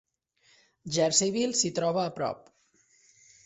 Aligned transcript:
Jerseyville 0.95 1.59
s'hi 1.61 1.73
troba 1.81 2.05
a 2.07 2.17
prop. 2.19 2.45